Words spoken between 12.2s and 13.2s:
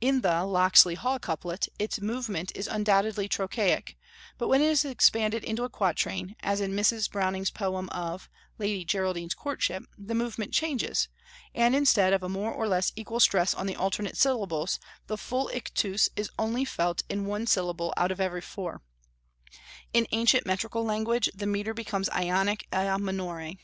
a more or less equal